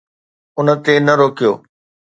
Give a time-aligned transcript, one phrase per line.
[0.59, 1.51] ان تي نه روڪيو.